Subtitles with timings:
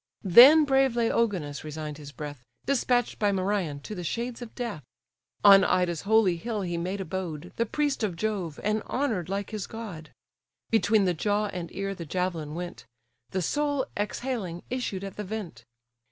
[0.23, 4.83] Then brave Laogonus resign'd his breath, Despatch'd by Merion to the shades of death:
[5.43, 9.67] On Ida's holy hill he made abode, The priest of Jove, and honour'd like his
[9.67, 10.11] god.
[10.71, 12.87] Between the jaw and ear the javelin went;
[13.29, 15.65] The soul, exhaling, issued at the vent.